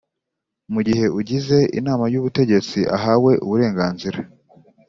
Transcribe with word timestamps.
Mu 0.73 0.81
gihe 0.87 1.05
ugize 1.19 1.57
inama 1.79 2.05
y’ubutegetsi 2.13 2.79
ahawe 2.97 3.31
uburenganzira 3.45 4.19